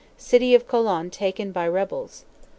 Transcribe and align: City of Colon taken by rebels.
City 0.17 0.55
of 0.55 0.67
Colon 0.67 1.11
taken 1.11 1.51
by 1.51 1.67
rebels. 1.67 2.25